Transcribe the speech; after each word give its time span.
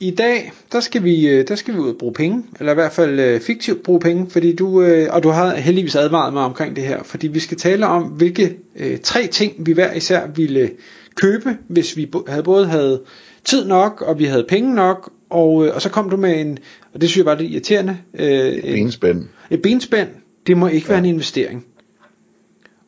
i 0.00 0.10
dag, 0.10 0.52
der 0.72 0.80
skal 0.80 1.04
vi, 1.04 1.28
øh, 1.28 1.48
der 1.48 1.54
skal 1.54 1.74
vi 1.74 1.78
ud 1.78 1.88
og 1.88 1.96
bruge 1.98 2.12
penge, 2.12 2.44
eller 2.58 2.72
i 2.72 2.74
hvert 2.74 2.92
fald 2.92 3.20
øh, 3.20 3.40
fiktivt 3.40 3.82
bruge 3.82 4.00
penge, 4.00 4.30
fordi 4.30 4.56
du, 4.56 4.82
øh, 4.82 5.08
og 5.10 5.22
du 5.22 5.28
har 5.28 5.54
heldigvis 5.54 5.96
advaret 5.96 6.32
mig 6.32 6.42
omkring 6.42 6.76
det 6.76 6.84
her, 6.84 7.02
fordi 7.02 7.28
vi 7.28 7.40
skal 7.40 7.56
tale 7.56 7.86
om, 7.86 8.02
hvilke 8.02 8.56
øh, 8.76 8.98
tre 8.98 9.26
ting 9.26 9.66
vi 9.66 9.72
hver 9.72 9.92
især 9.92 10.26
ville 10.26 10.70
købe, 11.14 11.56
hvis 11.68 11.96
vi 11.96 12.10
havde 12.28 12.42
både 12.42 12.66
havde 12.66 13.02
tid 13.44 13.66
nok, 13.66 14.02
og 14.06 14.18
vi 14.18 14.24
havde 14.24 14.44
penge 14.48 14.74
nok, 14.74 15.12
og, 15.30 15.66
øh, 15.66 15.74
og 15.74 15.82
så 15.82 15.88
kom 15.88 16.10
du 16.10 16.16
med 16.16 16.40
en, 16.40 16.58
og 16.94 17.00
det 17.00 17.08
synes 17.08 17.18
jeg 17.18 17.26
var 17.26 17.34
lidt 17.34 17.52
irriterende. 17.52 17.98
Øh, 18.18 18.28
et 18.28 18.62
benspænd. 18.62 19.24
Et 19.50 19.62
benspænd, 19.62 20.08
det 20.46 20.56
må 20.56 20.66
ikke 20.66 20.86
ja. 20.88 20.92
være 20.92 20.98
en 20.98 21.14
investering. 21.14 21.66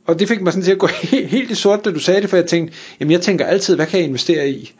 Og 0.06 0.18
det 0.18 0.28
fik 0.28 0.42
mig 0.42 0.52
sådan 0.52 0.64
til 0.64 0.72
at 0.72 0.78
gå 0.78 0.86
helt, 1.10 1.26
helt 1.26 1.50
i 1.50 1.54
sort, 1.54 1.84
da 1.84 1.90
du 1.90 1.98
sagde 1.98 2.20
det, 2.20 2.30
for 2.30 2.36
jeg 2.36 2.46
tænkte, 2.46 2.74
jamen 3.00 3.12
jeg 3.12 3.20
tænker 3.20 3.44
altid, 3.44 3.76
hvad 3.76 3.86
kan 3.86 3.98
jeg 3.98 4.08
investere 4.08 4.50
i? 4.50 4.72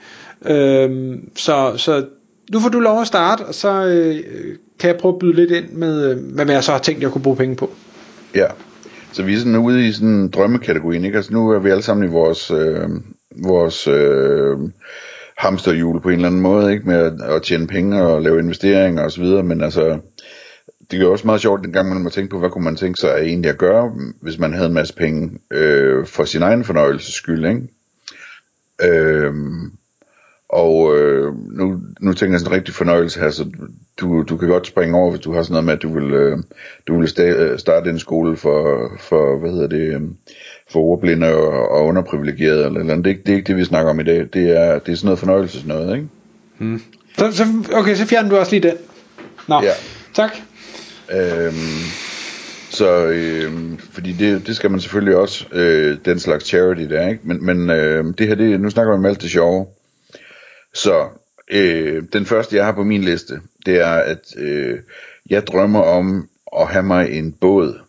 Øhm, 0.46 1.30
så, 1.37 1.74
så 1.77 2.05
nu 2.52 2.61
får 2.61 2.69
du 2.69 2.80
lov 2.80 3.01
at 3.01 3.06
starte, 3.06 3.42
og 3.42 3.55
så 3.55 3.87
øh, 3.87 4.15
kan 4.79 4.88
jeg 4.88 4.97
prøve 4.97 5.15
at 5.15 5.19
byde 5.19 5.37
lidt 5.37 5.51
ind 5.51 5.70
med, 5.70 6.10
øh, 6.10 6.34
hvad 6.34 6.51
jeg 6.51 6.65
så 6.65 6.73
har 6.73 6.79
tænkt, 6.79 7.02
jeg 7.02 7.10
kunne 7.10 7.23
bruge 7.23 7.37
penge 7.37 7.56
på. 7.56 7.70
Ja, 8.34 8.47
så 9.13 9.23
vi 9.23 9.35
er 9.35 9.38
sådan 9.38 9.57
ude 9.57 9.88
i 9.88 9.93
sådan 9.93 10.29
drømmekategorien, 10.29 11.04
ikke? 11.04 11.16
Altså 11.16 11.32
nu 11.32 11.51
er 11.51 11.59
vi 11.59 11.71
alle 11.71 11.82
sammen 11.82 12.09
i 12.09 12.12
vores, 12.12 12.51
øh, 12.51 12.88
vores 13.45 13.87
øh, 13.88 14.59
hamsterhjul 15.37 16.01
på 16.01 16.09
en 16.09 16.15
eller 16.15 16.29
anden 16.29 16.40
måde, 16.40 16.73
ikke? 16.73 16.88
Med 16.88 16.96
at, 16.96 17.23
at 17.37 17.43
tjene 17.43 17.66
penge 17.66 18.02
og 18.02 18.23
lave 18.23 18.38
investeringer 18.38 19.05
osv., 19.05 19.24
men 19.24 19.62
altså, 19.62 19.99
det 20.90 20.96
er 20.96 21.02
jo 21.02 21.12
også 21.12 21.27
meget 21.27 21.40
sjovt 21.40 21.65
den 21.65 21.73
gang, 21.73 21.88
man 21.88 22.02
må 22.02 22.10
tænke 22.10 22.30
på, 22.30 22.38
hvad 22.38 22.51
kunne 22.51 22.65
man 22.65 22.77
tænke 22.77 23.01
sig 23.01 23.15
egentlig 23.23 23.51
at 23.51 23.59
gøre, 23.59 23.93
hvis 24.21 24.38
man 24.38 24.52
havde 24.52 24.66
en 24.66 24.74
masse 24.74 24.95
penge 24.95 25.38
øh, 25.51 26.07
for 26.07 26.24
sin 26.24 26.43
egen 26.43 26.65
fornøjelses 26.65 27.15
skyld, 27.15 27.46
ikke? 27.46 27.68
Øh, 28.84 29.34
og 30.53 30.99
øh, 30.99 31.35
nu, 31.51 31.81
nu 32.01 32.13
tænker 32.13 32.33
jeg 32.33 32.41
sådan 32.41 32.53
en 32.53 32.57
rigtig 32.57 32.75
fornøjelse 32.75 33.21
her, 33.21 33.31
så 33.31 33.47
du, 34.01 34.23
du 34.23 34.37
kan 34.37 34.49
godt 34.49 34.67
springe 34.67 34.97
over, 34.97 35.11
hvis 35.11 35.21
du 35.21 35.33
har 35.33 35.43
sådan 35.43 35.53
noget 35.53 35.65
med, 35.65 35.73
at 35.73 35.83
du 35.83 35.95
vil, 35.95 36.13
øh, 36.13 36.39
du 36.89 36.99
vil 36.99 37.07
sta- 37.07 37.57
starte 37.57 37.91
en 37.91 37.99
skole 37.99 38.37
for, 38.37 38.91
for 39.01 39.39
hvad 39.39 39.51
hedder 39.51 39.67
det, 39.67 39.95
øh, 39.95 40.01
for 40.73 40.80
ordblinde 40.80 41.35
og, 41.35 41.71
og 41.71 41.85
underprivilegerede, 41.85 42.67
eller, 42.67 42.80
eller 42.80 42.97
det, 42.97 43.11
er 43.11 43.15
det 43.27 43.33
er 43.33 43.37
ikke 43.37 43.47
det, 43.47 43.57
vi 43.57 43.65
snakker 43.65 43.91
om 43.91 44.01
i 44.01 44.05
dag. 44.05 44.29
Det 44.33 44.59
er, 44.61 44.79
det 44.79 44.93
er 44.93 44.97
sådan 44.97 45.07
noget 45.07 45.19
fornøjelses 45.19 45.67
noget, 45.67 45.97
ikke? 45.97 46.09
Hmm. 46.59 46.83
Så, 47.19 47.33
så, 47.33 47.45
okay, 47.73 47.95
så 47.95 48.07
fjerner 48.07 48.29
du 48.29 48.37
også 48.37 48.53
lige 48.53 48.69
den. 48.69 48.77
Nå, 49.49 49.61
ja. 49.63 49.73
tak. 50.15 50.30
Øhm, 51.13 51.55
så 52.71 53.07
øh, 53.07 53.53
fordi 53.93 54.13
det, 54.13 54.47
det 54.47 54.57
skal 54.57 54.71
man 54.71 54.80
selvfølgelig 54.80 55.17
også, 55.17 55.47
øh, 55.53 55.99
den 56.05 56.19
slags 56.19 56.45
charity 56.45 56.83
der, 56.83 57.09
ikke? 57.09 57.21
Men, 57.23 57.47
men 57.47 57.71
øh, 57.71 58.05
det 58.19 58.29
her, 58.29 58.35
det, 58.35 58.61
nu 58.61 58.71
snakker 58.71 58.93
vi 58.93 58.99
om 58.99 59.07
alt 59.07 59.23
det 59.23 59.30
sjove. 59.30 59.67
Så 60.74 61.09
øh, 61.51 62.02
den 62.12 62.26
første, 62.26 62.56
jeg 62.56 62.65
har 62.65 62.73
på 62.73 62.84
min 62.84 63.02
liste, 63.02 63.40
det 63.66 63.80
er, 63.80 63.95
at 63.95 64.37
øh, 64.38 64.78
jeg 65.31 65.47
drømmer 65.47 65.81
om 65.81 66.28
at 66.56 66.66
have 66.66 66.82
mig 66.82 67.12
en 67.12 67.32
båd. 67.32 67.81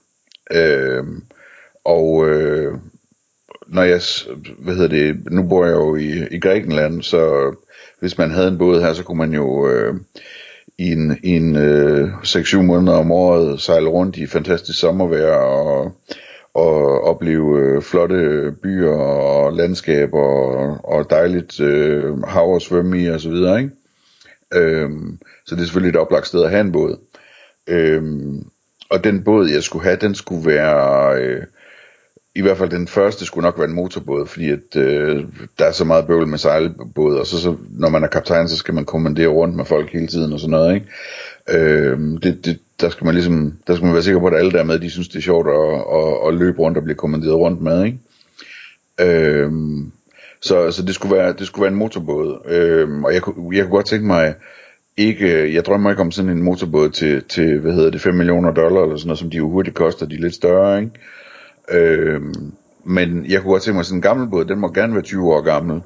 Øh, 0.52 1.04
og 1.86 2.30
øh, 2.30 2.74
når 3.68 3.84
jeg, 3.84 4.02
hvad 4.58 4.76
hedder 4.76 4.88
det, 4.88 5.32
nu 5.32 5.44
bor 5.44 5.66
jeg 5.66 5.74
jo 5.74 5.96
i, 5.96 6.28
i 6.32 6.40
Grækenland, 6.40 7.02
så 7.02 7.54
hvis 8.00 8.18
man 8.18 8.32
havde 8.32 8.48
en 8.48 8.58
båd 8.58 8.82
her, 8.82 8.94
så 8.94 9.04
kunne 9.04 9.18
man 9.18 9.34
jo 9.34 9.70
øh, 9.70 9.96
i 10.78 10.92
en, 10.92 11.20
i 11.24 11.30
en 11.30 11.56
øh, 11.56 12.14
6-7 12.24 12.62
måneder 12.62 12.98
om 12.98 13.12
året 13.12 13.62
sejle 13.62 13.90
rundt 13.90 14.18
i 14.18 14.28
fantastisk 14.28 14.80
sommervejr 14.80 15.36
og 15.36 15.92
og 16.54 17.04
opleve 17.04 17.60
øh, 17.60 17.82
flotte 17.82 18.52
byer 18.64 18.92
og 18.92 19.54
landskaber 19.54 20.20
og, 20.20 20.80
og 20.84 21.10
dejligt 21.10 21.60
øh, 21.60 22.24
hav 22.24 22.56
at 22.56 22.62
svømme 22.62 23.00
i 23.02 23.10
osv. 23.10 23.34
Ikke? 23.34 23.70
Øhm, 24.54 25.20
så 25.46 25.56
det 25.56 25.62
er 25.62 25.66
selvfølgelig 25.66 25.90
et 25.90 26.02
oplagt 26.02 26.28
sted 26.28 26.44
at 26.44 26.50
have 26.50 26.62
en 26.62 26.72
båd. 26.72 26.98
Øhm, 27.68 28.46
og 28.90 29.04
den 29.04 29.24
båd 29.24 29.50
jeg 29.50 29.64
skulle 29.64 29.84
have, 29.84 29.98
den 30.02 30.16
skulle 30.16 30.46
være 30.46 31.16
øh, 31.22 31.44
i 32.36 32.42
hvert 32.42 32.58
fald 32.58 32.70
den 32.70 32.88
første 32.88 33.26
skulle 33.26 33.44
nok 33.44 33.58
være 33.58 33.68
en 33.68 33.76
motorbåd, 33.76 34.26
fordi 34.26 34.50
at, 34.50 34.76
øh, 34.76 35.24
der 35.60 35.66
er 35.66 35.72
så 35.72 35.86
meget 35.86 36.08
bøvl 36.08 36.28
med 36.28 36.38
sejlbåd, 36.38 37.18
og 37.18 37.28
så, 37.28 37.42
så 37.42 37.56
når 37.70 37.90
man 37.90 38.04
er 38.04 38.08
kaptajn, 38.08 38.48
så 38.48 38.58
skal 38.58 38.74
man 38.74 38.86
kommandere 38.86 39.28
rundt 39.28 39.56
med 39.56 39.66
folk 39.66 39.90
hele 39.90 40.08
tiden 40.08 40.34
og 40.34 40.40
sådan 40.40 40.52
noget, 40.52 40.76
ikke? 40.76 40.88
Øh, 41.50 42.00
det, 42.24 42.46
det, 42.46 42.60
der 42.84 42.90
skal 42.90 43.06
man 43.06 43.14
ligesom, 43.14 43.54
der 43.68 43.76
skal 43.76 43.86
man 43.86 43.94
være 43.94 44.04
sikker 44.04 44.20
på, 44.20 44.28
at 44.28 44.40
alle 44.40 44.52
der 44.52 44.64
med, 44.64 44.80
de 44.80 44.90
synes 44.90 45.08
det 45.08 45.16
er 45.16 45.22
sjovt 45.22 45.48
at, 45.48 45.84
at, 46.00 46.28
at 46.28 46.40
løbe 46.40 46.60
rundt 46.60 46.78
og 46.78 46.84
blive 46.84 46.96
kommanderet 46.96 47.36
rundt 47.36 47.62
med, 47.62 47.86
ikke? 47.86 48.00
Øhm, 49.02 49.92
så, 50.42 50.72
så 50.72 50.84
det 50.86 50.96
skulle 50.96 51.16
være, 51.16 51.34
det 51.34 51.48
skulle 51.48 51.64
være 51.64 51.72
en 51.72 51.78
motorbåd, 51.80 52.42
Øhm, 52.48 53.04
og 53.04 53.14
jeg, 53.14 53.22
jeg 53.54 53.64
kunne 53.64 53.76
godt 53.76 53.86
tænke 53.86 54.08
mig, 54.08 54.36
ikke, 54.98 55.54
jeg 55.54 55.66
drømmer 55.66 55.90
ikke 55.90 56.02
om 56.02 56.12
sådan 56.12 56.32
en 56.32 56.44
motorbåd 56.44 56.90
til, 56.90 57.24
til 57.24 57.60
hvad 57.60 57.74
hedder 57.74 57.90
det, 57.90 58.02
5 58.02 58.16
millioner 58.16 58.52
dollar 58.52 58.82
eller 58.82 58.96
sådan 58.98 59.08
noget, 59.08 59.20
som 59.20 59.30
de 59.30 59.38
jo 59.38 59.50
hurtigt 59.50 59.76
koster, 59.76 60.06
de 60.06 60.16
er 60.16 60.20
lidt 60.20 60.36
større, 60.36 60.80
ikke? 60.80 60.92
Øhm, 61.72 62.54
men 62.84 63.26
jeg 63.30 63.42
kunne 63.42 63.52
godt 63.52 63.64
tænke 63.64 63.76
mig 63.76 63.86
sådan 63.86 63.98
en 63.98 64.02
gammel 64.02 64.30
båd, 64.30 64.46
den 64.46 64.60
må 64.60 64.72
gerne 64.72 64.94
være 64.94 65.04
20 65.04 65.34
år 65.34 65.42
gammel, 65.42 65.82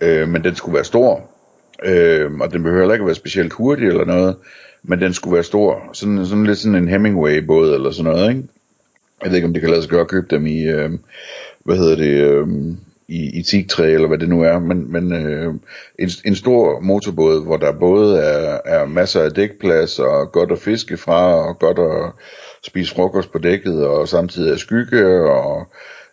øh, 0.00 0.28
men 0.28 0.44
den 0.44 0.54
skulle 0.54 0.74
være 0.74 0.84
stor, 0.84 1.29
øh, 1.84 2.32
og 2.40 2.52
den 2.52 2.62
behøver 2.62 2.82
heller 2.82 2.94
ikke 2.94 3.02
at 3.02 3.06
være 3.06 3.14
specielt 3.14 3.52
hurtig 3.52 3.88
eller 3.88 4.04
noget, 4.04 4.36
men 4.82 5.00
den 5.00 5.14
skulle 5.14 5.34
være 5.34 5.44
stor, 5.44 5.90
sådan, 5.92 6.26
sådan 6.26 6.46
lidt 6.46 6.58
sådan 6.58 6.74
en 6.74 6.88
Hemingway-båd 6.88 7.74
eller 7.74 7.90
sådan 7.90 8.12
noget, 8.12 8.28
ikke? 8.28 8.42
Jeg 9.22 9.30
ved 9.30 9.36
ikke, 9.36 9.46
om 9.46 9.52
det 9.52 9.62
kan 9.62 9.70
lade 9.70 9.82
sig 9.82 9.90
gøre 9.90 10.00
at 10.00 10.08
købe 10.08 10.26
dem 10.30 10.46
i, 10.46 10.62
øh, 10.62 10.90
hvad 11.64 11.76
hedder 11.76 11.96
det, 11.96 12.30
øh, 12.30 12.48
i, 13.10 13.38
i 13.38 13.42
tigtræ 13.42 13.94
eller 13.94 14.08
hvad 14.08 14.18
det 14.18 14.28
nu 14.28 14.42
er, 14.42 14.58
men, 14.58 14.92
men 14.92 15.12
øh, 15.12 15.54
en, 15.98 16.10
en 16.24 16.34
stor 16.36 16.80
motorbåd, 16.80 17.44
hvor 17.44 17.56
der 17.56 17.72
både 17.72 18.18
er, 18.18 18.58
er 18.64 18.86
masser 18.86 19.22
af 19.22 19.30
dækplads, 19.30 19.98
og 19.98 20.32
godt 20.32 20.52
at 20.52 20.58
fiske 20.58 20.96
fra, 20.96 21.34
og 21.48 21.58
godt 21.58 21.78
at 21.78 22.12
spise 22.66 22.94
frokost 22.94 23.32
på 23.32 23.38
dækket, 23.38 23.86
og 23.86 24.08
samtidig 24.08 24.52
er 24.52 24.56
skygge, 24.56 25.30
og 25.30 25.66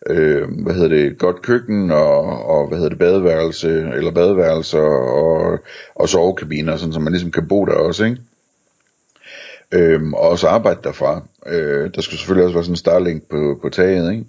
øh, 0.10 0.48
hvad 0.64 0.74
hedder 0.74 0.88
det, 0.90 1.18
godt 1.18 1.42
køkken, 1.42 1.92
og, 1.92 2.46
og 2.46 2.68
hvad 2.68 2.78
hedder 2.78 2.90
det, 2.90 3.00
badeværelse, 3.00 3.70
eller 3.70 4.12
badeværelser, 4.12 4.80
og, 4.80 5.60
og 5.96 6.10
sovekabiner, 6.10 6.78
sådan, 6.78 6.94
så 6.94 7.00
man 7.00 7.14
ligesom 7.14 7.32
kan 7.32 7.48
bo 7.48 7.66
der 7.66 7.74
også, 7.74 8.06
ikke? 8.06 8.18
Øhm, 9.72 10.14
og 10.14 10.20
også 10.20 10.48
arbejde 10.48 10.80
derfra. 10.84 11.28
Øh, 11.48 11.90
der 11.96 12.02
skulle 12.02 12.20
selvfølgelig 12.20 12.46
også 12.46 12.56
være 12.56 12.64
sådan 12.64 12.74
en 12.74 12.78
Starlink 12.78 13.24
på, 13.30 13.60
på 13.62 13.70
taget, 13.70 14.12
ikke? 14.12 14.26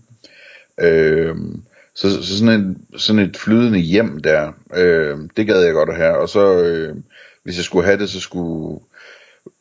Øhm, 0.81 1.63
så, 1.95 2.23
så 2.23 2.39
sådan, 2.39 2.61
en, 2.61 2.79
sådan 2.97 3.23
et 3.23 3.37
flydende 3.37 3.79
hjem 3.79 4.19
der, 4.19 4.53
øh, 4.77 5.19
det 5.37 5.47
gad 5.47 5.63
jeg 5.63 5.73
godt 5.73 5.89
at 5.89 5.97
have. 5.97 6.17
Og 6.17 6.29
så, 6.29 6.63
øh, 6.63 6.97
hvis 7.45 7.57
jeg 7.57 7.65
skulle 7.65 7.87
have 7.87 7.99
det, 7.99 8.09
så 8.09 8.21
skulle, 8.21 8.81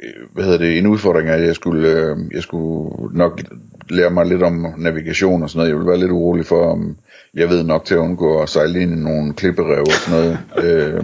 øh, 0.03 0.33
hvad 0.33 0.43
hedder 0.43 0.57
det, 0.57 0.77
en 0.77 0.87
udfordring 0.87 1.29
er, 1.29 1.33
at 1.33 1.45
jeg 1.45 1.55
skulle, 1.55 1.89
øh, 1.89 2.17
jeg 2.31 2.43
skulle 2.43 3.17
nok 3.17 3.41
lære 3.89 4.09
mig 4.09 4.25
lidt 4.25 4.43
om 4.43 4.65
navigation 4.77 5.43
og 5.43 5.49
sådan 5.49 5.59
noget. 5.59 5.69
Jeg 5.69 5.77
ville 5.77 5.89
være 5.89 5.99
lidt 5.99 6.11
urolig 6.11 6.45
for, 6.45 6.71
om 6.71 6.97
jeg 7.33 7.49
ved 7.49 7.63
nok 7.63 7.85
til 7.85 7.93
at 7.93 7.99
undgå 7.99 8.41
at 8.41 8.49
sejle 8.49 8.81
ind 8.81 8.91
i 8.91 8.95
nogle 8.95 9.33
klipperev 9.33 9.81
og 9.81 9.91
sådan 9.91 10.19
noget. 10.19 10.37
øh, 10.63 11.03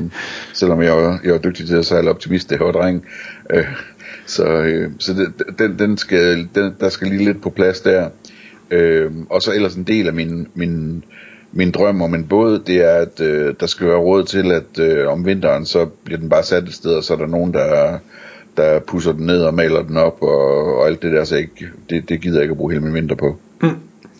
selvom 0.53 0.81
jeg, 0.81 1.19
jeg 1.23 1.33
er 1.33 1.37
dygtig 1.37 1.67
til 1.67 1.75
at 1.75 1.85
sejle 1.85 2.09
optimist, 2.09 2.49
det 2.49 2.59
her 2.59 2.71
dreng. 2.71 3.05
Øh, 3.49 3.65
så 4.25 4.45
øh, 4.45 4.91
så 4.99 5.13
det, 5.13 5.59
den, 5.59 5.79
den 5.79 5.97
skal, 5.97 6.47
den, 6.55 6.73
der 6.79 6.89
skal 6.89 7.07
lige 7.07 7.25
lidt 7.25 7.41
på 7.41 7.49
plads 7.49 7.81
der. 7.81 8.09
Øh, 8.71 9.11
og 9.29 9.41
så 9.41 9.53
ellers 9.53 9.75
en 9.75 9.83
del 9.83 10.07
af 10.07 10.13
min, 10.13 10.47
min, 10.53 11.03
min 11.51 11.71
drøm 11.71 12.01
om 12.01 12.15
en 12.15 12.27
båd, 12.27 12.59
det 12.59 12.75
er, 12.75 12.95
at 12.95 13.21
øh, 13.21 13.55
der 13.59 13.65
skal 13.65 13.87
være 13.87 13.97
råd 13.97 14.23
til, 14.23 14.51
at 14.51 14.79
øh, 14.79 15.07
om 15.07 15.25
vinteren, 15.25 15.65
så 15.65 15.85
bliver 15.85 16.19
den 16.19 16.29
bare 16.29 16.43
sat 16.43 16.63
et 16.63 16.73
sted, 16.73 16.95
og 16.95 17.03
så 17.03 17.13
er 17.13 17.17
der 17.17 17.27
nogen, 17.27 17.53
der, 17.53 17.99
der 18.57 18.79
pusser 18.79 19.11
den 19.11 19.25
ned 19.25 19.43
og 19.43 19.53
maler 19.53 19.83
den 19.83 19.97
op, 19.97 20.17
og, 20.21 20.77
og 20.77 20.87
alt 20.87 21.01
det 21.01 21.11
der, 21.11 21.23
så 21.23 21.35
ikke, 21.35 21.67
det, 21.89 22.09
det 22.09 22.21
gider 22.21 22.35
jeg 22.35 22.43
ikke 22.43 22.51
at 22.51 22.57
bruge 22.57 22.73
hele 22.73 22.83
min 22.85 22.93
vinter 22.93 23.15
på. 23.15 23.37
Mm, 23.61 23.69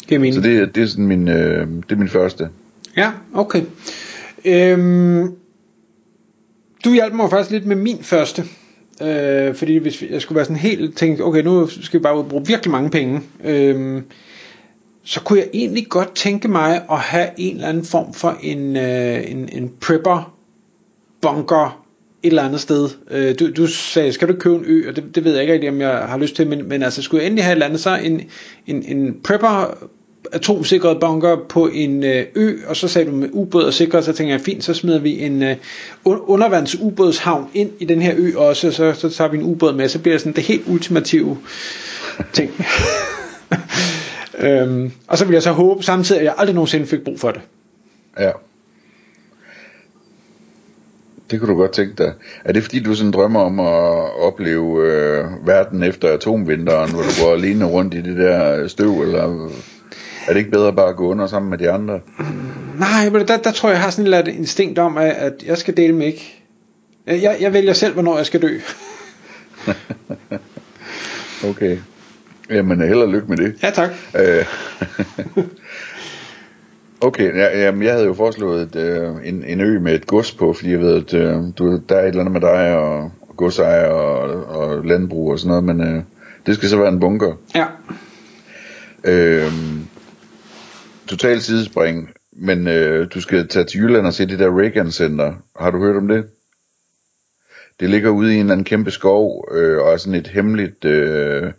det 0.10 0.34
så 0.34 0.42
det, 0.42 0.76
det 0.76 0.84
er 0.84 0.88
sådan 0.88 1.08
min, 1.08 1.28
øh, 1.28 1.68
det 1.68 1.92
er 1.92 1.96
min 1.96 2.10
første. 2.10 2.50
Ja, 2.98 3.12
okay. 3.34 3.62
Øhm, 4.46 5.32
du 6.86 6.94
hjalp 6.94 7.14
mig 7.14 7.30
faktisk 7.30 7.52
lidt 7.52 7.66
med 7.66 7.76
min 7.76 7.98
første. 8.02 8.44
Øh, 9.02 9.56
fordi 9.56 9.78
hvis 9.78 10.04
jeg 10.10 10.22
skulle 10.22 10.36
være 10.36 10.46
sådan 10.46 10.58
helt 10.58 10.98
tænkt, 10.98 11.22
okay, 11.22 11.44
nu 11.44 11.68
skal 11.68 12.00
vi 12.00 12.04
bare 12.04 12.24
bruge 12.24 12.46
virkelig 12.48 12.72
mange 12.72 12.90
penge. 12.90 13.22
Øh, 13.44 14.02
så 15.04 15.22
kunne 15.22 15.40
jeg 15.40 15.50
egentlig 15.54 15.88
godt 15.90 16.16
tænke 16.16 16.48
mig 16.48 16.82
at 16.92 17.00
have 17.00 17.30
en 17.38 17.56
eller 17.56 17.68
anden 17.68 17.86
form 17.86 18.14
for 18.14 18.38
en, 18.42 18.78
øh, 18.78 19.32
en, 19.32 19.50
en 19.52 19.72
prepper 19.82 20.34
bunker 21.22 21.83
et 22.24 22.30
eller 22.30 22.44
andet 22.44 22.62
sted. 22.62 22.90
Øh, 23.12 23.40
du, 23.40 23.52
du 23.52 23.68
sagde, 23.68 24.14
skal 24.14 24.28
du 24.28 24.34
købe 24.34 24.56
en 24.56 24.64
ø, 24.66 24.90
og 24.90 24.96
det, 24.96 25.16
det 25.16 25.24
ved 25.24 25.32
jeg 25.32 25.42
ikke 25.42 25.54
rigtig, 25.54 25.70
om 25.70 25.82
jeg 25.82 25.98
har 25.98 26.18
lyst 26.18 26.36
til, 26.36 26.48
men, 26.48 26.70
men 26.70 26.84
altså, 26.84 27.02
skulle 27.02 27.22
jeg 27.22 27.28
endelig 27.28 27.44
have 27.44 27.52
et 27.52 27.56
eller 27.56 27.66
andet, 27.66 27.80
så 27.80 27.96
en, 28.04 28.22
en, 28.68 28.84
en 28.84 29.18
prepper 29.24 29.78
atomsikret 30.32 31.00
bunker 31.00 31.38
på 31.50 31.68
en 31.68 32.04
øh, 32.04 32.26
ø, 32.36 32.58
og 32.68 32.76
så 32.76 32.88
sagde 32.88 33.12
du 33.12 33.16
med 33.16 33.30
ubåd 33.32 33.64
og 33.64 33.74
sikret, 33.74 34.06
så 34.06 34.14
tænker 34.14 34.34
jeg, 34.34 34.42
fint, 34.42 34.64
så 34.64 34.74
smider 34.74 35.00
vi 35.00 35.20
en 35.20 35.44
øh, 35.44 35.56
ind 37.54 37.72
i 37.80 37.86
den 37.86 38.02
her 38.02 38.14
ø 38.18 38.38
også, 38.38 38.72
så, 38.72 38.94
så 38.94 39.10
tager 39.10 39.32
vi 39.32 39.38
en 39.38 39.44
ubåd 39.44 39.74
med, 39.74 39.90
så 39.90 40.00
bliver 40.00 40.14
det 40.14 40.22
sådan 40.22 40.34
det 40.34 40.44
helt 40.44 40.64
ultimative 40.68 41.38
ting. 42.34 42.52
øhm, 44.46 44.92
og 45.08 45.18
så 45.18 45.26
vil 45.26 45.34
jeg 45.34 45.44
så 45.44 45.52
håbe 45.52 45.84
samtidig, 45.84 46.20
at 46.20 46.26
jeg 46.26 46.34
aldrig 46.38 46.56
nogensinde 46.56 46.86
fik 46.86 47.04
brug 47.04 47.20
for 47.20 47.32
det. 47.32 47.42
Ja. 48.20 48.32
Det 51.32 51.40
kunne 51.40 51.54
du 51.54 51.58
godt 51.58 51.72
tænke 51.72 51.94
dig. 51.98 52.14
Er 52.46 52.54
det 52.54 52.64
fordi, 52.64 52.80
du 52.80 52.96
sådan 52.96 53.12
drømmer 53.12 53.40
om 53.40 53.60
at 53.60 54.20
opleve 54.20 54.92
øh, 54.92 55.48
verden 55.48 55.84
efter 55.84 56.14
atomvinteren, 56.14 56.92
hvor 56.92 57.02
du 57.02 57.24
går 57.24 57.34
alene 57.34 57.66
rundt 57.66 57.94
i 57.94 58.02
det 58.02 58.18
der 58.18 58.68
støv, 58.68 59.02
eller 59.02 59.50
er 60.28 60.34
det 60.34 60.38
ikke 60.38 60.52
bedre 60.52 60.74
bare 60.74 60.90
at 60.90 60.96
gå 60.96 61.08
under 61.08 61.28
sammen 61.28 61.50
med 61.50 61.58
de 61.58 61.72
andre? 61.72 62.00
Nej, 62.80 63.10
men 63.10 63.28
der, 63.28 63.38
der 63.38 63.52
tror 63.52 63.70
jeg, 63.70 63.76
jeg 63.76 63.84
har 63.84 63.90
sådan 63.90 64.14
et 64.14 64.28
instinkt 64.28 64.80
om, 64.80 64.98
at, 64.98 65.12
at 65.12 65.34
jeg 65.46 65.58
skal 65.58 65.78
dele 65.78 65.94
med 65.94 66.08
ikke. 66.08 66.44
Jeg, 67.08 67.38
jeg 67.40 67.54
vælger 67.54 67.74
selv, 67.74 67.94
hvornår 67.94 68.18
jeg 68.18 68.26
skal 68.26 68.42
dø. 68.42 68.60
okay. 71.50 71.78
Jamen, 72.50 72.82
held 72.82 73.00
og 73.00 73.10
lykke 73.10 73.28
med 73.28 73.38
det. 73.38 73.56
Ja, 73.64 73.70
tak. 73.70 73.90
Øh, 74.20 74.46
okay, 77.08 77.36
ja, 77.36 77.60
jamen, 77.60 77.84
jeg 77.84 77.94
havde 77.94 78.06
jo 78.06 78.14
foreslået 78.14 78.62
et, 78.62 78.76
øh, 78.76 79.10
en, 79.24 79.44
en 79.44 79.62
ø 79.62 79.80
med 79.80 79.96
et 79.96 80.08
gods 80.08 80.32
på, 80.32 80.54
fordi 80.54 80.72
jeg 80.72 80.80
ved, 80.80 80.96
at 80.96 81.14
øh, 81.14 81.42
du, 81.58 81.80
der 81.90 81.96
er 81.96 82.02
et 82.02 82.08
eller 82.08 82.20
andet 82.20 82.34
med 82.34 82.42
dig 82.42 82.78
og, 82.78 83.12
og 83.22 83.38
godsejer 83.38 83.88
og, 83.88 84.46
og 84.46 84.86
landbrug 84.86 85.32
og 85.32 85.40
sådan 85.40 85.50
noget, 85.50 85.64
men 85.64 85.82
øh, 85.82 86.04
det 86.46 86.56
skal 86.56 86.70
så 86.70 86.78
være 86.78 86.90
en 86.90 87.00
bunker. 87.00 87.34
Ja. 87.56 87.66
Øh, 89.04 89.52
total 91.08 91.42
sidespring, 91.42 92.10
men 92.32 92.68
øh, 92.68 93.08
du 93.14 93.22
skal 93.22 93.48
tage 93.48 93.66
til 93.66 93.80
Jylland 93.80 94.06
og 94.06 94.14
se 94.14 94.26
det 94.26 94.40
der 94.40 94.60
Reagan 94.60 94.92
Center. 94.92 95.34
Har 95.60 95.72
du 95.72 95.80
hørt 95.80 95.96
om 95.96 96.08
det? 96.08 96.26
Det 97.80 97.90
ligger 97.90 98.10
ude 98.10 98.32
i 98.32 98.34
en 98.34 98.40
eller 98.40 98.52
anden 98.54 98.66
kæmpe 98.66 98.92
skov, 98.92 99.48
øh, 99.52 99.80
og 99.82 99.94
er 99.94 99.98
sådan 99.98 100.20
et 100.20 100.28
hemmeligt, 100.28 100.86
øh, 100.86 101.52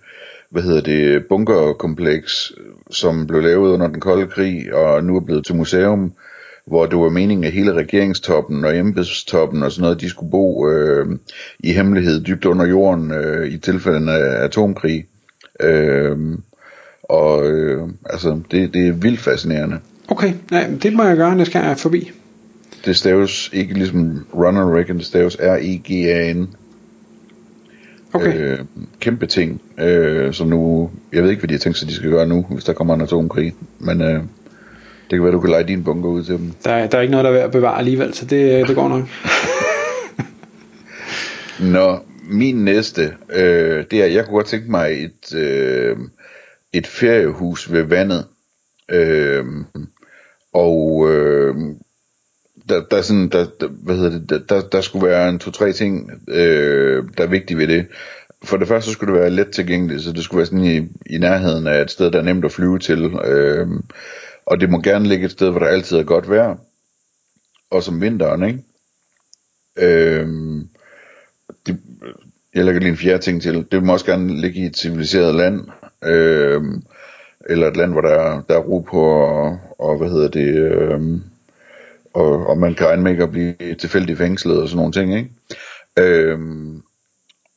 hvad 0.54 0.62
hedder 0.62 0.80
det, 0.80 1.26
bunkerkompleks, 1.28 2.52
som 2.90 3.26
blev 3.26 3.42
lavet 3.42 3.70
under 3.70 3.88
den 3.88 4.00
kolde 4.00 4.26
krig, 4.26 4.74
og 4.74 5.04
nu 5.04 5.16
er 5.16 5.20
blevet 5.20 5.46
til 5.46 5.54
museum, 5.54 6.12
hvor 6.66 6.86
det 6.86 6.98
var 6.98 7.08
meningen, 7.08 7.44
at 7.44 7.52
hele 7.52 7.72
regeringstoppen 7.72 8.64
og 8.64 8.76
embedstoppen 8.76 9.62
og 9.62 9.72
sådan 9.72 9.82
noget, 9.82 10.00
de 10.00 10.08
skulle 10.08 10.30
bo 10.30 10.68
øh, 10.68 11.06
i 11.58 11.72
hemmelighed 11.72 12.24
dybt 12.24 12.44
under 12.44 12.66
jorden 12.66 13.12
øh, 13.12 13.48
i 13.48 13.58
tilfælde 13.58 14.12
af 14.12 14.44
atomkrig. 14.44 15.06
Øh, 15.60 16.18
og 17.02 17.50
øh, 17.50 17.88
altså, 18.06 18.40
det, 18.50 18.74
det 18.74 18.88
er 18.88 18.92
vildt 18.92 19.20
fascinerende. 19.20 19.78
Okay, 20.08 20.32
nej, 20.50 20.70
det 20.82 20.92
må 20.92 21.02
jeg 21.02 21.16
gøre, 21.16 21.38
det 21.38 21.46
skal 21.46 21.64
jeg 21.64 21.78
forbi. 21.78 22.10
Det 22.84 22.96
staves 22.96 23.50
ikke 23.52 23.74
ligesom 23.74 24.26
Ronald 24.34 24.76
Reagan, 24.76 24.98
det 24.98 25.06
staves 25.06 25.36
R-E-G-A-N. 25.40 26.48
Okay. 28.14 28.40
Øh, 28.40 28.58
kæmpe 29.00 29.26
ting, 29.26 29.62
øh, 29.78 30.32
som 30.32 30.48
nu, 30.48 30.90
jeg 31.12 31.22
ved 31.22 31.30
ikke, 31.30 31.40
hvad 31.40 31.48
de 31.48 31.54
har 31.54 31.58
tænkt 31.58 31.78
sig, 31.78 31.88
de 31.88 31.94
skal 31.94 32.10
gøre 32.10 32.26
nu, 32.26 32.46
hvis 32.50 32.64
der 32.64 32.72
kommer 32.72 32.94
en 32.94 33.00
atomkrig, 33.00 33.54
men 33.78 34.02
øh, 34.02 34.22
det 35.10 35.10
kan 35.10 35.22
være, 35.22 35.32
du 35.32 35.40
kan 35.40 35.50
lege 35.50 35.64
din 35.64 35.84
bunker 35.84 36.08
ud 36.08 36.24
til 36.24 36.38
dem. 36.38 36.52
Der, 36.64 36.86
der 36.86 36.98
er 36.98 37.02
ikke 37.02 37.10
noget, 37.10 37.24
der 37.24 37.30
er 37.30 37.34
værd 37.34 37.44
at 37.44 37.50
bevare 37.50 37.78
alligevel, 37.78 38.14
så 38.14 38.24
det, 38.24 38.68
det 38.68 38.76
går 38.76 38.88
nok. 38.88 39.04
Nå, 41.74 41.98
min 42.30 42.64
næste, 42.64 43.14
øh, 43.32 43.84
det 43.90 44.02
er, 44.02 44.06
jeg 44.06 44.24
kunne 44.24 44.34
godt 44.34 44.46
tænke 44.46 44.70
mig 44.70 45.04
et, 45.04 45.34
øh, 45.34 45.96
et 46.72 46.86
feriehus 46.86 47.72
ved 47.72 47.82
vandet. 47.82 48.24
Øh, 48.90 49.44
og 50.52 51.06
øh, 51.10 51.54
der, 52.68 52.82
der, 52.90 53.02
sådan, 53.02 53.28
der, 53.28 53.46
der, 53.60 53.68
hvad 53.68 53.96
hedder 53.96 54.18
det, 54.18 54.48
der, 54.48 54.60
der 54.60 54.80
skulle 54.80 55.08
være 55.08 55.28
en 55.28 55.38
to-tre 55.38 55.72
ting, 55.72 56.10
øh, 56.28 57.04
der 57.18 57.24
er 57.24 57.28
vigtige 57.28 57.58
ved 57.58 57.68
det. 57.68 57.86
For 58.44 58.56
det 58.56 58.68
første 58.68 58.86
så 58.86 58.92
skulle 58.92 59.14
det 59.14 59.20
være 59.20 59.30
let 59.30 59.50
tilgængeligt, 59.50 60.02
så 60.02 60.12
det 60.12 60.24
skulle 60.24 60.38
være 60.38 60.46
sådan 60.46 60.64
i, 60.64 60.76
i 61.14 61.18
nærheden 61.18 61.66
af 61.66 61.82
et 61.82 61.90
sted, 61.90 62.10
der 62.10 62.18
er 62.18 62.22
nemt 62.22 62.44
at 62.44 62.52
flyve 62.52 62.78
til. 62.78 63.04
Øh, 63.24 63.68
og 64.46 64.60
det 64.60 64.70
må 64.70 64.80
gerne 64.80 65.08
ligge 65.08 65.24
et 65.24 65.30
sted, 65.30 65.50
hvor 65.50 65.58
der 65.58 65.66
altid 65.66 65.96
er 65.96 66.02
godt 66.02 66.30
vejr. 66.30 66.56
Og 67.70 67.82
som 67.82 68.00
vinteren, 68.00 68.42
ikke? 68.42 68.62
Øh, 69.78 70.28
det, 71.66 71.80
jeg 72.54 72.64
lægger 72.64 72.80
lige 72.80 72.90
en 72.90 72.96
fjerde 72.96 73.22
ting 73.22 73.42
til. 73.42 73.66
Det 73.72 73.82
må 73.82 73.92
også 73.92 74.06
gerne 74.06 74.40
ligge 74.40 74.60
i 74.60 74.66
et 74.66 74.76
civiliseret 74.76 75.34
land. 75.34 75.60
Øh, 76.04 76.62
eller 77.46 77.68
et 77.68 77.76
land, 77.76 77.92
hvor 77.92 78.00
der, 78.00 78.42
der 78.48 78.54
er 78.54 78.62
ro 78.62 78.78
på, 78.80 79.02
og, 79.02 79.58
og 79.78 79.98
hvad 79.98 80.10
hedder 80.10 80.28
det, 80.28 80.54
øh, 80.54 81.00
og, 82.14 82.46
og 82.46 82.58
man 82.58 82.74
kan 82.74 82.86
regne 82.86 83.02
med 83.02 83.10
ikke 83.10 83.22
at 83.22 83.30
blive 83.30 83.74
tilfældig 83.78 84.18
fængslet 84.18 84.62
og 84.62 84.68
sådan 84.68 84.76
nogle 84.76 84.92
ting, 84.92 85.16
ikke? 85.16 85.30
Øhm, 85.98 86.82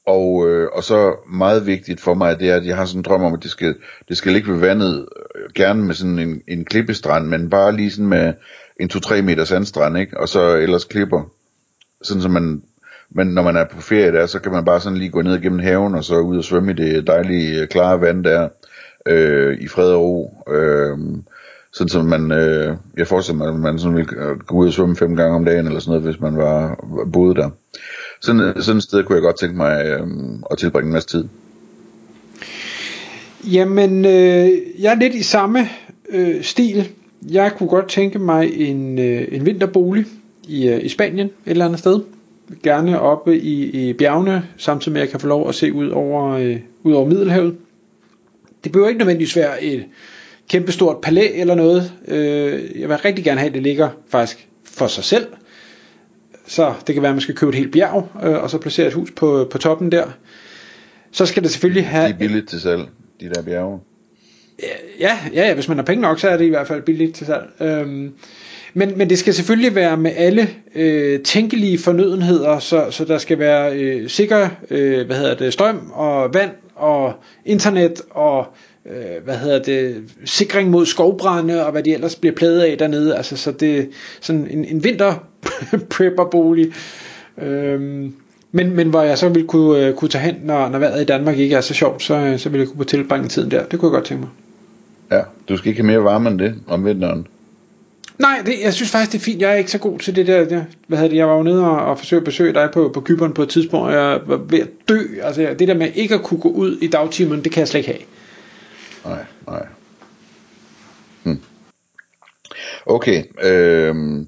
og, 0.08 0.50
øh, 0.50 0.70
og 0.74 0.84
så 0.84 1.16
meget 1.32 1.66
vigtigt 1.66 2.02
for 2.02 2.14
mig, 2.14 2.40
det 2.40 2.50
er, 2.50 2.56
at 2.56 2.66
jeg 2.66 2.76
har 2.76 2.86
sådan 2.86 3.00
en 3.00 3.04
drøm 3.04 3.24
om, 3.24 3.34
at 3.34 3.44
det 3.44 3.52
skal, 3.52 3.76
det 4.10 4.18
skal 4.18 4.32
ligge 4.32 4.52
ved 4.52 4.60
vandet, 4.60 5.06
øh, 5.36 5.54
gerne 5.56 5.84
med 5.84 5.96
sådan 5.96 6.20
en, 6.20 6.42
en 6.48 6.66
klippestrand, 6.66 7.28
men 7.28 7.50
bare 7.50 7.76
lige 7.76 7.92
sådan 7.92 8.08
med 8.08 8.34
en 8.80 8.90
2-3 8.94 9.22
meter 9.22 9.44
sandstrand, 9.44 9.98
ikke? 9.98 10.20
Og 10.20 10.30
så 10.30 10.56
ellers 10.56 10.86
klipper. 10.86 11.32
Sådan 12.02 12.22
som 12.22 12.32
man, 12.32 12.64
men 13.10 13.28
når 13.28 13.42
man 13.42 13.56
er 13.56 13.66
på 13.66 13.82
ferie 13.82 14.12
der, 14.12 14.26
så 14.26 14.40
kan 14.40 14.52
man 14.52 14.66
bare 14.66 14.82
sådan 14.82 14.98
lige 14.98 15.10
gå 15.10 15.22
ned 15.22 15.42
gennem 15.42 15.60
haven, 15.60 15.96
og 15.96 16.04
så 16.04 16.20
ud 16.20 16.38
og 16.38 16.44
svømme 16.44 16.72
i 16.72 16.76
det 16.76 17.08
dejlige, 17.08 17.62
øh, 17.62 17.68
klare 17.68 18.02
vand 18.02 18.24
der, 18.24 18.50
øh, 19.06 19.58
i 19.58 19.68
fred 19.68 19.92
og 19.92 20.02
ro. 20.02 20.44
Øh, 20.50 20.98
sådan 21.78 21.90
som 21.90 22.06
man, 22.06 22.32
øh, 22.32 22.78
jeg 22.98 23.08
forestiller 23.08 23.38
mig, 23.38 23.48
at 23.48 23.60
man 23.60 23.80
sådan 23.80 23.98
ville 23.98 24.12
øh, 24.18 24.38
gå 24.40 24.56
ud 24.56 24.68
og 24.68 24.74
svømme 24.74 24.96
fem 24.96 25.16
gange 25.16 25.36
om 25.36 25.46
dagen, 25.46 25.66
eller 25.68 25.80
sådan 25.80 25.92
noget, 25.92 26.06
hvis 26.06 26.22
man 26.22 26.38
var 26.38 26.86
boede 27.14 27.36
der. 27.36 27.50
Sådan, 28.22 28.42
øh, 28.42 28.62
sådan 28.62 28.78
et 28.78 28.84
sted 28.84 29.04
kunne 29.04 29.16
jeg 29.16 29.22
godt 29.22 29.40
tænke 29.40 29.58
mig 29.58 29.86
øh, 29.86 30.08
at 30.52 30.58
tilbringe 30.58 30.88
en 30.88 30.94
masse 30.94 31.10
tid. 31.10 31.24
Jamen, 33.44 34.06
øh, 34.06 34.50
jeg 34.80 34.94
er 34.94 35.00
lidt 35.00 35.16
i 35.16 35.24
samme 35.24 35.60
øh, 36.10 36.44
stil. 36.44 36.90
Jeg 37.32 37.52
kunne 37.58 37.70
godt 37.70 37.90
tænke 37.90 38.20
mig 38.20 38.52
en, 38.54 39.00
øh, 39.00 39.28
en 39.32 39.46
vinterbolig 39.46 40.06
i, 40.48 40.68
øh, 40.70 40.84
i 40.84 40.90
Spanien, 40.90 41.28
et 41.28 41.32
eller 41.46 41.66
andet 41.66 41.80
sted. 41.80 42.02
Gerne 42.64 43.00
oppe 43.00 43.40
i, 43.40 43.90
i 43.90 43.94
bjergene, 43.94 44.44
samtidig 44.58 44.94
med 44.94 45.02
at 45.02 45.06
jeg 45.06 45.12
kan 45.12 45.20
få 45.20 45.28
lov 45.28 45.50
at 45.50 45.56
se 45.56 45.74
ud 45.74 45.90
over, 45.90 46.32
øh, 46.32 46.60
ud 46.84 46.94
over 46.94 47.06
Middelhavet. 47.06 47.56
Det 48.64 48.72
behøver 48.72 48.88
ikke 48.90 49.00
nødvendigvis 49.00 49.36
være 49.36 49.64
et 49.64 49.86
kæmpestort 50.50 50.98
palæ 51.02 51.30
eller 51.34 51.56
noget. 51.56 51.92
Øh, 52.08 52.80
jeg 52.80 52.90
vil 52.90 52.98
rigtig 52.98 53.26
gerne 53.26 53.40
have, 53.40 53.48
at 53.48 53.54
det 53.54 53.64
ligger 53.64 53.90
faktisk 54.10 54.48
for 54.66 54.88
sig 54.88 55.04
selv. 55.04 55.28
Så 56.48 56.74
det 56.88 56.96
kan 56.96 57.02
være, 57.02 57.10
at 57.10 57.16
man 57.16 57.22
skal 57.22 57.36
købe 57.36 57.50
et 57.50 57.56
helt 57.56 57.72
bjerg, 57.72 58.10
øh, 58.24 58.44
og 58.44 58.50
så 58.50 58.58
placere 58.58 58.88
et 58.88 58.94
hus 58.94 59.12
på, 59.12 59.48
på 59.52 59.58
toppen 59.58 59.92
der. 59.92 60.06
Så 61.12 61.26
skal 61.26 61.44
det 61.44 61.52
selvfølgelig 61.52 61.88
have... 61.88 62.08
De 62.08 62.14
er 62.14 62.18
billigt 62.18 62.50
til 62.50 62.62
salg, 62.62 62.82
de 63.22 63.30
der 63.30 63.42
bjerge. 63.42 63.80
Ja, 65.00 65.18
ja, 65.34 65.48
ja, 65.48 65.54
hvis 65.54 65.68
man 65.68 65.78
har 65.78 65.86
penge 65.86 66.02
nok, 66.02 66.20
så 66.20 66.30
er 66.30 66.38
det 66.38 66.46
i 66.46 66.50
hvert 66.50 66.68
fald 66.68 66.82
billigt 66.82 67.16
til 67.16 67.26
salg. 67.26 67.62
Øhm, 67.62 68.14
men, 68.74 68.98
men 68.98 69.10
det 69.10 69.20
skal 69.20 69.34
selvfølgelig 69.34 69.76
være 69.76 69.98
med 69.98 70.12
alle 70.16 70.50
øh, 70.76 71.20
tænkelige 71.20 71.78
fornødenheder, 71.78 72.60
så, 72.60 72.88
så 72.92 73.06
der 73.06 73.18
skal 73.18 73.40
være 73.40 73.78
øh, 73.80 74.10
sikker 74.10 74.50
øh, 74.70 75.06
hvad 75.06 75.16
hedder 75.16 75.36
det, 75.36 75.54
strøm 75.54 75.92
og 75.94 76.34
vand 76.34 76.52
og 76.76 77.14
internet 77.46 78.02
og 78.10 78.46
øh, 78.92 79.24
hvad 79.24 79.38
hedder 79.38 79.64
det, 79.64 80.04
sikring 80.26 80.70
mod 80.70 80.86
skovbrænde 80.86 81.66
og 81.66 81.72
hvad 81.72 81.84
de 81.84 81.94
ellers 81.94 82.16
bliver 82.16 82.36
pladet 82.36 82.62
af 82.62 82.78
dernede. 82.78 83.16
Altså, 83.16 83.38
så 83.38 83.52
det 83.52 83.80
er 83.80 83.84
sådan 84.22 84.48
en, 84.52 84.66
en 84.66 84.84
vinter 84.84 85.14
prepperbolig. 85.90 86.72
Øhm, 87.42 88.14
men, 88.52 88.76
men 88.76 88.90
hvor 88.90 89.02
jeg 89.02 89.18
så 89.18 89.30
ville 89.30 89.48
kunne, 89.48 89.86
øh, 89.86 89.94
kunne 89.94 90.10
tage 90.10 90.24
hen, 90.24 90.36
når, 90.44 90.70
når 90.70 90.80
vejret 90.80 91.02
i 91.02 91.06
Danmark 91.06 91.38
ikke 91.38 91.56
er 91.56 91.62
så 91.62 91.74
sjovt, 91.74 92.04
så, 92.04 92.36
så 92.38 92.50
ville 92.50 92.66
jeg 92.66 92.76
kunne 92.76 92.86
tilbringe 92.86 93.28
tiden 93.28 93.52
der. 93.52 93.66
Det 93.66 93.80
kunne 93.80 93.90
jeg 93.90 93.94
godt 93.94 94.06
tænke 94.06 94.22
mig. 94.22 94.30
Ja, 95.12 95.22
du 95.50 95.58
skal 95.58 95.70
ikke 95.70 95.82
have 95.82 95.88
mere 95.88 96.04
varme 96.04 96.30
end 96.30 96.40
det 96.40 96.56
om 96.68 96.86
vinteren. 96.86 97.28
Nej, 98.20 98.42
det, 98.46 98.54
jeg 98.64 98.74
synes 98.74 98.92
faktisk, 98.92 99.12
det 99.12 99.18
er 99.18 99.24
fint. 99.24 99.42
Jeg 99.42 99.52
er 99.52 99.56
ikke 99.56 99.72
så 99.72 99.78
god 99.78 100.00
til 100.00 100.16
det 100.16 100.28
der. 100.28 100.46
der 100.46 100.64
hvad 100.88 100.98
hedder 100.98 101.10
det, 101.10 101.18
jeg 101.18 101.28
var 101.28 101.36
jo 101.36 101.44
nede 101.44 101.66
og, 101.66 101.78
og 101.78 101.98
forsøgte 101.98 102.22
at 102.22 102.26
besøge 102.26 102.54
dig 102.54 102.70
på, 102.74 102.92
på 102.94 103.02
Kyberen 103.02 103.34
på 103.34 103.44
et 103.44 103.50
tidspunkt, 103.50 103.88
og 103.88 103.94
jeg 103.94 104.20
var 104.26 104.38
ved 104.38 104.60
at 104.60 104.68
dø. 104.90 105.00
Altså, 105.24 105.56
det 105.60 105.68
der 105.68 105.74
med 105.74 105.88
ikke 105.96 106.16
at 106.16 106.24
kunne 106.24 106.40
gå 106.40 106.50
ud 106.50 106.78
i 106.82 106.88
dagtimerne, 106.88 107.44
det 107.44 107.52
kan 107.52 107.60
jeg 107.60 107.68
slet 107.68 107.80
ikke 107.80 107.92
have. 107.92 108.02
Nej, 109.08 109.26
nej. 109.48 109.68
Hm. 111.24 111.42
Okay, 112.86 113.24
øhm, 113.44 114.28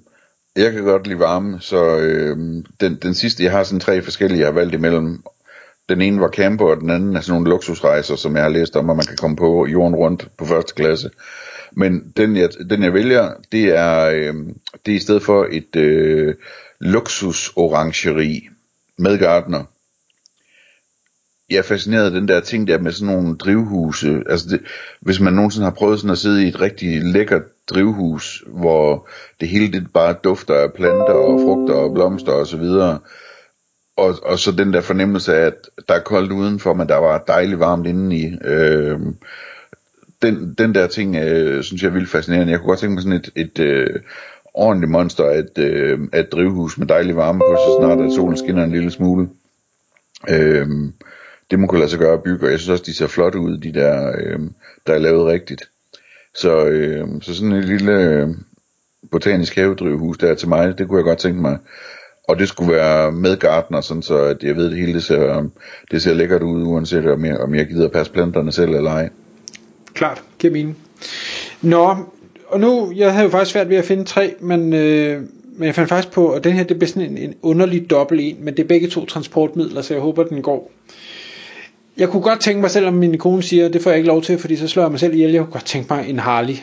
jeg 0.55 0.71
kan 0.71 0.83
godt 0.83 1.07
lide 1.07 1.19
varme, 1.19 1.61
så 1.61 1.97
øhm, 1.97 2.65
den, 2.79 2.95
den 2.95 3.13
sidste, 3.13 3.43
jeg 3.43 3.51
har 3.51 3.63
sådan 3.63 3.79
tre 3.79 4.01
forskellige, 4.01 4.39
jeg 4.39 4.47
har 4.47 4.53
valgt 4.53 4.73
imellem. 4.73 5.23
Den 5.89 6.01
ene 6.01 6.21
var 6.21 6.29
camper, 6.29 6.65
og 6.65 6.77
den 6.77 6.89
anden 6.89 7.15
er 7.15 7.21
sådan 7.21 7.33
nogle 7.33 7.49
luksusrejser, 7.49 8.15
som 8.15 8.35
jeg 8.35 8.43
har 8.43 8.49
læst 8.49 8.75
om, 8.75 8.89
at 8.89 8.95
man 8.95 9.05
kan 9.05 9.17
komme 9.17 9.35
på 9.35 9.67
jorden 9.67 9.95
rundt 9.95 10.27
på 10.37 10.45
første 10.45 10.73
klasse. 10.73 11.09
Men 11.71 12.13
den 12.17 12.37
jeg, 12.37 12.49
den 12.69 12.83
jeg 12.83 12.93
vælger, 12.93 13.33
det 13.51 13.63
er, 13.63 14.05
øh, 14.05 14.33
det 14.85 14.91
er 14.91 14.95
i 14.95 14.99
stedet 14.99 15.23
for 15.23 15.47
et 15.51 15.75
øh, 15.75 16.35
luksusorangeri. 16.79 18.49
med 18.97 19.17
gardener. 19.19 19.63
Jeg 21.49 21.57
er 21.57 21.61
fascineret 21.61 22.05
af 22.05 22.11
den 22.11 22.27
der 22.27 22.39
ting 22.39 22.67
der 22.67 22.79
med 22.79 22.91
sådan 22.91 23.15
nogle 23.15 23.37
drivhuse. 23.37 24.23
Altså 24.29 24.49
det, 24.49 24.61
hvis 25.01 25.19
man 25.19 25.33
nogensinde 25.33 25.65
har 25.65 25.71
prøvet 25.73 25.99
sådan 25.99 26.11
at 26.11 26.17
sidde 26.17 26.45
i 26.45 26.47
et 26.47 26.61
rigtig 26.61 27.03
lækkert 27.03 27.43
drivhus, 27.69 28.43
hvor 28.47 29.07
det 29.39 29.47
hele 29.47 29.71
det 29.71 29.93
bare 29.93 30.15
dufter 30.23 30.53
af 30.53 30.73
planter 30.73 31.13
og 31.13 31.39
frugter 31.41 31.73
og 31.73 31.93
blomster 31.93 32.31
og 32.31 32.47
så 32.47 32.57
videre, 32.57 32.99
og, 33.97 34.15
og 34.23 34.39
så 34.39 34.51
den 34.51 34.73
der 34.73 34.81
fornemmelse 34.81 35.35
af, 35.35 35.45
at 35.45 35.69
der 35.87 35.93
er 35.93 35.99
koldt 35.99 36.31
udenfor, 36.31 36.73
men 36.73 36.87
der 36.89 36.95
var 36.95 37.23
dejligt 37.27 37.59
varmt 37.59 37.87
indeni. 37.87 38.33
Øh, 38.45 38.99
den, 40.21 40.53
den 40.57 40.75
der 40.75 40.87
ting, 40.87 41.15
øh, 41.15 41.63
synes 41.63 41.81
jeg 41.83 41.89
er 41.89 41.93
vildt 41.93 42.09
fascinerende. 42.09 42.51
Jeg 42.51 42.59
kunne 42.59 42.67
godt 42.67 42.79
tænke 42.79 42.93
mig 42.93 43.03
sådan 43.03 43.17
et, 43.17 43.29
et 43.35 43.59
øh, 43.59 43.99
ordentligt 44.53 44.91
monster 44.91 45.23
af 45.23 45.39
et, 45.39 45.57
øh, 45.57 45.99
af 46.13 46.19
et 46.19 46.31
drivhus 46.31 46.77
med 46.77 46.87
dejlig 46.87 47.15
varme 47.15 47.39
på, 47.39 47.55
så 47.55 47.77
snart 47.79 48.01
at 48.01 48.13
solen 48.13 48.37
skinner 48.37 48.63
en 48.63 48.71
lille 48.71 48.91
smule. 48.91 49.29
Øh, 50.29 50.67
det 51.51 51.59
må 51.59 51.67
kunne 51.67 51.79
lade 51.79 51.89
sig 51.89 51.99
gøre 51.99 52.13
at 52.13 52.23
bygge, 52.23 52.45
og 52.45 52.51
jeg 52.51 52.59
synes 52.59 52.69
også, 52.69 52.83
de 52.85 52.93
ser 52.93 53.07
flotte 53.07 53.39
ud, 53.39 53.57
de 53.57 53.73
der, 53.73 54.13
øh, 54.17 54.39
der 54.87 54.93
er 54.93 54.97
lavet 54.97 55.25
rigtigt. 55.25 55.69
Så, 56.35 56.65
øh, 56.65 57.07
så 57.21 57.35
sådan 57.35 57.51
et 57.51 57.65
lille 57.65 57.91
øh, 57.91 58.27
botanisk 59.11 59.55
havedrivhus 59.55 60.17
der 60.17 60.35
til 60.35 60.49
mig, 60.49 60.77
det 60.77 60.87
kunne 60.87 60.97
jeg 60.97 61.05
godt 61.05 61.19
tænke 61.19 61.41
mig. 61.41 61.57
Og 62.27 62.39
det 62.39 62.47
skulle 62.47 62.73
være 62.73 63.11
med 63.11 63.37
gardener, 63.37 63.81
sådan 63.81 64.03
så 64.03 64.17
at 64.17 64.43
jeg 64.43 64.55
ved, 64.55 64.65
at 64.65 64.71
det 64.71 64.79
hele 64.79 64.93
det 64.93 65.03
ser, 65.03 65.37
øhm, 65.37 65.51
det 65.91 66.01
ser 66.01 66.13
lækkert 66.13 66.43
ud, 66.43 66.63
uanset 66.63 67.07
om 67.07 67.25
jeg, 67.25 67.37
om 67.37 67.55
jeg 67.55 67.67
gider 67.67 67.85
at 67.85 67.91
passe 67.91 68.11
planterne 68.11 68.51
selv 68.51 68.75
eller 68.75 68.91
ej. 68.91 69.09
Klart, 69.93 70.23
giver 70.39 70.53
mening. 70.53 70.77
Nå, 71.61 71.95
og 72.47 72.59
nu, 72.59 72.91
jeg 72.95 73.11
havde 73.13 73.23
jo 73.23 73.29
faktisk 73.29 73.51
svært 73.51 73.69
ved 73.69 73.77
at 73.77 73.85
finde 73.85 74.03
tre, 74.03 74.35
men, 74.39 74.73
øh, 74.73 75.21
men 75.57 75.65
jeg 75.65 75.75
fandt 75.75 75.89
faktisk 75.89 76.13
på, 76.13 76.31
at 76.31 76.43
den 76.43 76.53
her, 76.53 76.63
det 76.63 76.77
bliver 76.77 76.87
sådan 76.87 77.11
en, 77.11 77.17
en 77.17 77.35
underlig 77.41 77.89
dobbelt 77.89 78.21
en, 78.23 78.37
men 78.39 78.57
det 78.57 78.63
er 78.63 78.67
begge 78.67 78.87
to 78.87 79.05
transportmidler, 79.05 79.81
så 79.81 79.93
jeg 79.93 80.01
håber, 80.01 80.23
den 80.23 80.41
går. 80.41 80.71
Jeg 81.99 82.09
kunne 82.09 82.21
godt 82.21 82.39
tænke 82.39 82.61
mig, 82.61 82.71
selvom 82.71 82.93
min 82.93 83.17
kone 83.17 83.43
siger, 83.43 83.69
det 83.69 83.81
får 83.81 83.89
jeg 83.89 83.97
ikke 83.97 84.07
lov 84.07 84.21
til, 84.21 84.37
fordi 84.39 84.55
så 84.55 84.67
slår 84.67 84.83
jeg 84.83 84.91
mig 84.91 84.99
selv 84.99 85.13
ihjel, 85.13 85.31
jeg 85.31 85.41
kunne 85.41 85.51
godt 85.51 85.65
tænke 85.65 85.93
mig 85.93 86.09
en 86.09 86.19
Harley. 86.19 86.55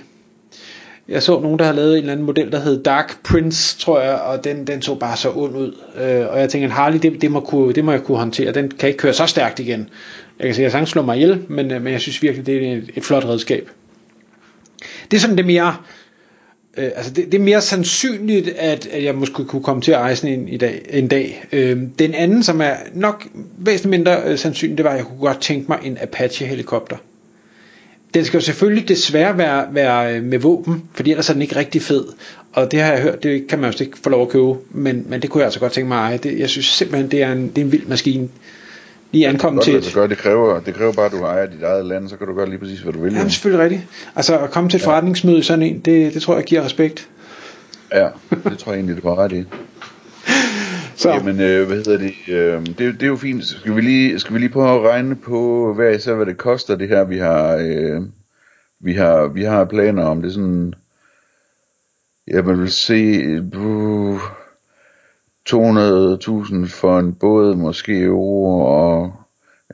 Jeg 1.09 1.23
så 1.23 1.41
nogen, 1.41 1.59
der 1.59 1.65
havde 1.65 1.77
lavet 1.77 1.93
en 1.93 1.99
eller 1.99 2.13
anden 2.13 2.27
model, 2.27 2.53
der 2.53 2.61
hed 2.61 2.83
Dark 2.83 3.23
Prince, 3.23 3.79
tror 3.79 4.01
jeg, 4.01 4.15
og 4.15 4.45
den, 4.45 4.67
den 4.67 4.83
så 4.83 4.95
bare 4.95 5.17
så 5.17 5.33
ond 5.35 5.57
ud. 5.57 5.75
Øh, 5.97 6.27
og 6.31 6.41
jeg 6.41 6.49
tænkte, 6.49 6.65
en 6.65 6.71
Harley, 6.71 6.99
det, 6.99 7.23
det, 7.23 7.31
må 7.31 7.41
kunne, 7.41 7.73
det 7.73 7.85
må 7.85 7.93
jeg 7.93 8.03
kunne 8.03 8.19
håndtere. 8.19 8.53
Den 8.53 8.71
kan 8.71 8.89
ikke 8.89 8.99
køre 8.99 9.13
så 9.13 9.27
stærkt 9.27 9.59
igen. 9.59 9.89
Jeg 10.39 10.47
kan 10.47 10.55
sige, 10.55 10.63
at 10.63 10.65
jeg 10.65 10.73
sagtens 10.73 10.91
slår 10.91 11.03
mig 11.03 11.17
ihjel, 11.17 11.43
men, 11.49 11.71
øh, 11.71 11.83
men 11.83 11.93
jeg 11.93 12.01
synes 12.01 12.23
virkelig, 12.23 12.47
det 12.47 12.69
er 12.69 12.77
et, 12.77 12.91
et 12.95 13.05
flot 13.05 13.25
redskab. 13.25 13.71
Det 15.11 15.17
er 15.17 15.21
sådan 15.21 15.37
det 15.37 15.47
mere, 15.47 15.77
øh, 16.77 16.91
altså 16.97 17.13
det, 17.13 17.33
det 17.33 17.35
er 17.35 17.45
mere 17.45 17.61
sandsynligt, 17.61 18.49
at, 18.49 18.87
at 18.87 19.05
jeg 19.05 19.15
måske 19.15 19.45
kunne 19.45 19.63
komme 19.63 19.83
til 19.83 19.93
at 19.93 19.99
eje 19.99 20.17
sådan 20.17 20.41
en, 20.41 20.49
i 20.49 20.57
dag, 20.57 20.87
en 20.91 21.09
dag. 21.09 21.45
Øh, 21.53 21.79
den 21.99 22.15
anden, 22.15 22.43
som 22.43 22.61
er 22.61 22.75
nok 22.95 23.27
væsentligt 23.59 23.91
mindre 23.91 24.23
øh, 24.25 24.39
sandsynligt, 24.39 24.79
det 24.79 24.85
var, 24.85 24.91
at 24.91 24.97
jeg 24.97 25.05
kunne 25.05 25.19
godt 25.19 25.41
tænke 25.41 25.65
mig 25.69 25.79
en 25.85 25.99
Apache 26.01 26.47
helikopter. 26.47 26.97
Den 28.15 28.25
skal 28.25 28.39
jo 28.39 28.45
selvfølgelig 28.45 28.89
desværre 28.89 29.39
være, 29.39 29.67
være 29.73 30.17
øh, 30.17 30.23
med 30.23 30.39
våben, 30.39 30.85
fordi 30.95 31.11
ellers 31.11 31.29
er 31.29 31.33
den 31.33 31.43
ikke 31.43 31.57
rigtig 31.57 31.83
fed. 31.83 32.05
Og 32.53 32.73
det 32.73 32.81
har 32.81 32.93
jeg 32.93 33.03
hørt, 33.03 33.23
det 33.23 33.47
kan 33.47 33.59
man 33.59 33.73
jo 33.73 33.85
ikke 33.85 33.99
få 33.99 34.11
lov 34.11 34.23
at 34.23 34.29
købe, 34.29 34.55
men, 34.71 35.07
men 35.09 35.23
det 35.23 35.31
kunne 35.31 35.41
jeg 35.41 35.47
altså 35.47 35.61
godt 35.61 35.73
tænke 35.73 35.89
mig 35.89 35.99
at 35.99 36.05
eje. 36.05 36.19
Det, 36.19 36.39
jeg 36.39 36.49
synes 36.49 36.67
simpelthen, 36.67 37.11
det 37.11 37.23
er 37.23 37.33
en, 37.33 37.49
det 37.49 37.59
er 37.59 37.65
en 37.65 37.73
vild 37.73 37.87
maskine 37.87 38.29
lige 39.17 39.29
ankomme 39.29 39.63
til 39.63 39.77
et... 39.77 39.91
Gøre. 39.95 40.09
Det, 40.09 40.19
kræver, 40.19 40.61
det 40.61 40.75
kræver 40.75 40.93
bare, 40.93 41.07
at 41.07 41.13
du 41.13 41.23
ejer 41.23 41.47
dit 41.47 41.63
eget 41.63 41.85
land, 41.85 42.09
så 42.09 42.17
kan 42.17 42.27
du 42.27 42.35
gøre 42.35 42.49
lige 42.49 42.59
præcis, 42.59 42.81
hvad 42.81 42.93
du 42.93 43.03
vil. 43.03 43.13
Ja, 43.13 43.29
selvfølgelig 43.29 43.65
rigtigt. 43.65 43.83
Altså 44.17 44.39
at 44.39 44.51
komme 44.51 44.71
til 44.71 44.77
et 44.77 44.83
ja. 44.83 44.89
forretningsmøde 44.89 45.43
sådan 45.43 45.63
en, 45.63 45.79
det, 45.81 46.15
det 46.15 46.23
tror 46.23 46.35
jeg 46.35 46.45
giver 46.45 46.65
respekt. 46.65 47.09
Ja, 47.93 48.09
det 48.45 48.59
tror 48.59 48.73
jeg 48.73 48.79
egentlig, 48.79 49.03
du 49.03 49.09
har 49.09 49.19
ret 49.19 49.33
i. 49.33 49.45
Så. 50.97 51.11
Jamen, 51.11 51.41
øh, 51.41 51.67
hvad 51.67 51.77
hedder 51.77 51.99
det? 51.99 52.15
Øh, 52.29 52.67
det? 52.67 52.79
Det 52.79 53.03
er 53.03 53.07
jo 53.07 53.17
fint. 53.17 53.45
Skal 53.47 53.77
vi 53.77 53.81
lige, 53.81 54.19
skal 54.19 54.35
vi 54.35 54.39
lige 54.39 54.51
prøve 54.51 54.75
at 54.75 54.91
regne 54.93 55.17
på, 55.17 55.73
hvad 55.75 55.95
især, 55.95 56.15
hvad 56.15 56.27
det 56.27 56.37
koster, 56.37 56.77
det 56.77 56.89
her, 56.89 57.05
vi 57.05 57.19
har, 57.19 57.57
øh, 57.57 58.03
vi 58.81 58.93
har, 58.93 59.27
vi 59.27 59.43
har 59.43 59.65
planer 59.65 60.05
om. 60.05 60.23
Det 60.23 60.29
er 60.29 60.33
sådan, 60.33 60.75
jeg 62.29 62.47
vil 62.47 62.71
se, 62.71 63.23
uh, 63.57 64.21
200.000 65.51 66.69
for 66.69 66.99
en 66.99 67.15
båd, 67.15 67.55
måske 67.55 68.01
euro, 68.01 68.65
og 68.65 69.13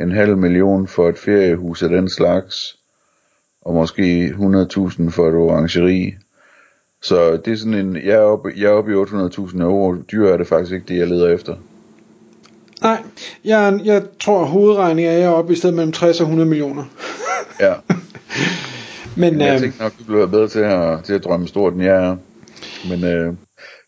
en 0.00 0.12
halv 0.12 0.36
million 0.36 0.88
for 0.88 1.08
et 1.08 1.18
feriehus 1.18 1.82
af 1.82 1.88
den 1.88 2.08
slags, 2.08 2.78
og 3.62 3.74
måske 3.74 4.26
100.000 4.26 5.10
for 5.10 5.28
et 5.28 5.34
orangeri. 5.34 6.14
Så 7.02 7.36
det 7.44 7.52
er 7.52 7.56
sådan 7.56 7.74
en, 7.74 7.96
jeg 7.96 8.14
er 8.14 8.20
oppe, 8.20 8.52
jeg 8.56 8.64
er 8.64 8.72
oppe 8.72 8.92
i 8.92 8.94
800.000 8.94 9.62
euro. 9.62 9.94
Dyr 10.12 10.28
er 10.28 10.36
det 10.36 10.46
faktisk 10.46 10.72
ikke 10.72 10.86
det, 10.88 10.98
jeg 10.98 11.08
leder 11.08 11.28
efter. 11.28 11.56
Nej, 12.82 13.02
jeg, 13.44 13.80
jeg 13.84 14.02
tror 14.20 14.44
hovedregningen 14.44 15.14
er 15.14 15.18
jeg 15.18 15.30
oppe 15.30 15.52
i 15.52 15.56
stedet 15.56 15.76
mellem 15.76 15.92
60 15.92 16.20
og 16.20 16.24
100 16.24 16.48
millioner. 16.48 16.84
ja. 17.60 17.74
Men, 19.16 19.40
jeg 19.40 19.54
øh, 19.54 19.60
tænker 19.60 19.82
nok, 19.82 19.92
du 19.98 20.04
bliver 20.04 20.26
bedre 20.26 20.48
til 20.48 20.58
at, 20.58 21.04
til 21.04 21.12
at 21.14 21.24
drømme 21.24 21.48
stort, 21.48 21.72
end 21.72 21.82
jeg 21.82 22.04
er. 22.04 22.16
Men 22.88 23.04
øh, 23.04 23.34